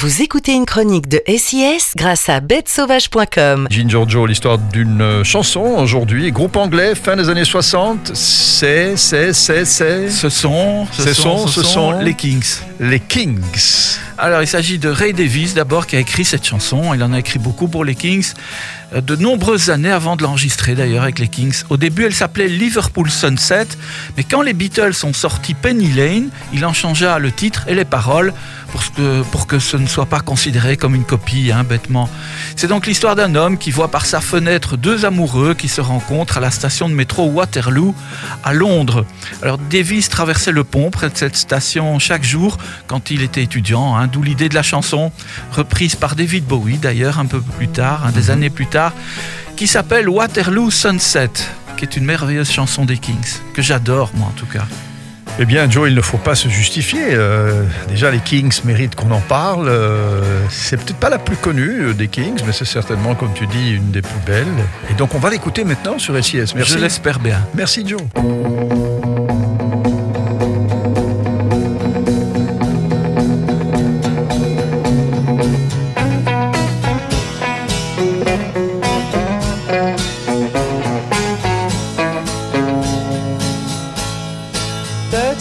Vous 0.00 0.22
écoutez 0.22 0.52
une 0.52 0.64
chronique 0.64 1.08
de 1.08 1.20
SIS 1.28 1.92
grâce 1.94 2.30
à 2.30 2.40
bêtesauvage.com. 2.40 3.66
Ginger 3.68 4.04
Joe, 4.08 4.26
l'histoire 4.26 4.56
d'une 4.56 5.22
chanson 5.24 5.60
aujourd'hui, 5.60 6.32
groupe 6.32 6.56
anglais, 6.56 6.94
fin 6.94 7.16
des 7.16 7.28
années 7.28 7.44
60. 7.44 8.12
C'est, 8.14 8.96
c'est, 8.96 9.34
c'est, 9.34 9.66
c'est. 9.66 10.08
Ce 10.08 10.30
sont, 10.30 10.86
Ce 10.90 11.12
sont, 11.12 11.46
ce 11.46 11.62
sont 11.62 11.92
les 12.00 12.14
Kings. 12.14 12.60
Les 12.80 12.98
Kings. 12.98 13.42
Alors, 14.22 14.42
il 14.42 14.46
s'agit 14.46 14.78
de 14.78 14.90
Ray 14.90 15.14
Davis 15.14 15.54
d'abord 15.54 15.86
qui 15.86 15.96
a 15.96 15.98
écrit 15.98 16.26
cette 16.26 16.46
chanson. 16.46 16.92
Il 16.92 17.02
en 17.02 17.14
a 17.14 17.18
écrit 17.18 17.38
beaucoup 17.38 17.68
pour 17.68 17.86
les 17.86 17.94
Kings, 17.94 18.34
euh, 18.92 19.00
de 19.00 19.16
nombreuses 19.16 19.70
années 19.70 19.90
avant 19.90 20.14
de 20.14 20.22
l'enregistrer 20.22 20.74
d'ailleurs 20.74 21.04
avec 21.04 21.18
les 21.18 21.28
Kings. 21.28 21.62
Au 21.70 21.78
début, 21.78 22.04
elle 22.04 22.14
s'appelait 22.14 22.46
Liverpool 22.46 23.10
Sunset, 23.10 23.68
mais 24.18 24.24
quand 24.24 24.42
les 24.42 24.52
Beatles 24.52 24.92
ont 25.04 25.14
sorti 25.14 25.54
Penny 25.54 25.90
Lane, 25.92 26.28
il 26.52 26.66
en 26.66 26.74
changea 26.74 27.18
le 27.18 27.32
titre 27.32 27.64
et 27.66 27.74
les 27.74 27.86
paroles 27.86 28.34
pour 28.70 28.92
que, 28.92 29.22
pour 29.22 29.46
que 29.46 29.58
ce 29.58 29.76
ne 29.76 29.86
soit 29.86 30.06
pas 30.06 30.20
considéré 30.20 30.76
comme 30.76 30.94
une 30.94 31.04
copie, 31.04 31.50
hein, 31.52 31.64
bêtement. 31.64 32.08
C'est 32.56 32.68
donc 32.68 32.86
l'histoire 32.86 33.16
d'un 33.16 33.34
homme 33.34 33.58
qui 33.58 33.70
voit 33.70 33.90
par 33.90 34.06
sa 34.06 34.20
fenêtre 34.20 34.76
deux 34.76 35.04
amoureux 35.04 35.54
qui 35.54 35.68
se 35.68 35.80
rencontrent 35.80 36.36
à 36.36 36.40
la 36.40 36.50
station 36.50 36.88
de 36.88 36.94
métro 36.94 37.26
Waterloo 37.26 37.94
à 38.44 38.52
Londres. 38.52 39.06
Alors 39.42 39.58
Davis 39.58 40.08
traversait 40.08 40.52
le 40.52 40.64
pont 40.64 40.90
près 40.90 41.08
de 41.10 41.16
cette 41.16 41.36
station 41.36 41.98
chaque 41.98 42.24
jour 42.24 42.58
quand 42.86 43.10
il 43.10 43.22
était 43.22 43.42
étudiant, 43.42 43.96
hein, 43.96 44.09
d'où 44.12 44.22
l'idée 44.22 44.48
de 44.48 44.54
la 44.54 44.62
chanson, 44.62 45.12
reprise 45.52 45.96
par 45.96 46.16
David 46.16 46.44
Bowie 46.44 46.78
d'ailleurs 46.78 47.18
un 47.18 47.26
peu 47.26 47.40
plus 47.40 47.68
tard, 47.68 48.06
hein, 48.06 48.12
des 48.12 48.30
années 48.30 48.50
plus 48.50 48.66
tard, 48.66 48.92
qui 49.56 49.66
s'appelle 49.66 50.08
Waterloo 50.08 50.70
Sunset, 50.70 51.30
qui 51.76 51.84
est 51.84 51.96
une 51.96 52.04
merveilleuse 52.04 52.50
chanson 52.50 52.84
des 52.84 52.98
Kings, 52.98 53.38
que 53.54 53.62
j'adore 53.62 54.10
moi 54.14 54.28
en 54.28 54.38
tout 54.38 54.46
cas. 54.46 54.66
Eh 55.38 55.46
bien, 55.46 55.70
Joe, 55.70 55.88
il 55.88 55.94
ne 55.94 56.02
faut 56.02 56.18
pas 56.18 56.34
se 56.34 56.48
justifier. 56.48 57.00
Euh, 57.12 57.64
déjà, 57.88 58.10
les 58.10 58.18
Kings 58.18 58.60
méritent 58.64 58.94
qu'on 58.94 59.10
en 59.10 59.20
parle. 59.20 59.68
Euh, 59.68 60.20
c'est 60.50 60.76
peut-être 60.76 60.98
pas 60.98 61.08
la 61.08 61.18
plus 61.18 61.36
connue 61.36 61.80
euh, 61.80 61.94
des 61.94 62.08
Kings, 62.08 62.40
mais 62.46 62.52
c'est 62.52 62.66
certainement, 62.66 63.14
comme 63.14 63.32
tu 63.32 63.46
dis, 63.46 63.72
une 63.72 63.90
des 63.90 64.02
plus 64.02 64.20
belles. 64.26 64.46
Et 64.90 64.94
donc, 64.94 65.14
on 65.14 65.18
va 65.18 65.30
l'écouter 65.30 65.64
maintenant 65.64 65.98
sur 65.98 66.22
SIS. 66.22 66.52
Merci. 66.54 66.72
Je 66.72 66.78
l'espère 66.78 67.20
bien. 67.20 67.38
Merci, 67.54 67.86
Joe. 67.86 68.02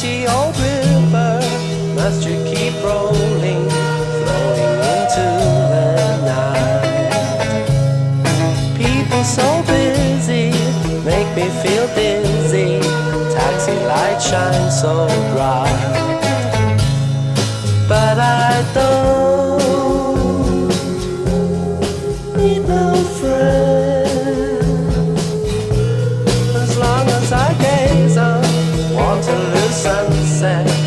Dirty 0.10 0.28
old 0.28 0.58
river 0.58 1.40
must 1.96 2.28
you 2.28 2.36
keep 2.46 2.74
rolling, 2.84 3.70
flowing 3.70 4.80
into 4.94 5.28
the 5.74 5.88
night? 6.26 7.64
People 8.78 9.24
so 9.24 9.64
busy 9.68 10.52
make 11.04 11.30
me 11.36 11.50
feel 11.62 11.88
dizzy. 11.96 12.80
Taxi 13.34 13.76
lights 13.86 14.26
shine 14.30 14.72
so 14.72 15.08
bright, 15.34 15.94
but 17.88 18.18
I 18.20 18.64
don't 18.74 19.60
need 22.38 22.68
no 22.68 22.94
friend 23.20 23.29
sunset. 29.72 30.79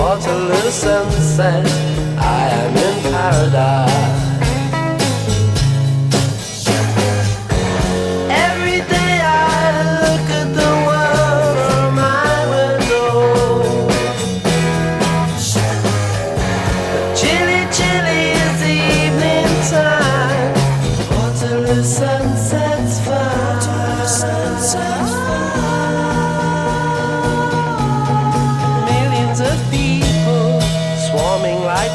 Waterloo 0.00 0.70
sunset, 0.70 1.66
I 2.16 2.48
am 2.48 2.74
in 2.74 3.12
paradise. 3.12 4.09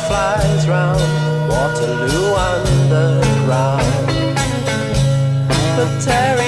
Flies 0.08 0.68
round 0.68 1.02
Waterloo 1.50 2.34
Underground. 2.36 3.82
But 5.76 6.02
Terry 6.02 6.45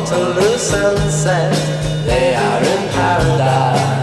water 0.00 0.34
loose 0.34 0.72
and. 1.26 1.54
They 2.06 2.34
are 2.34 2.62
in 2.62 2.88
paradise. 2.90 3.97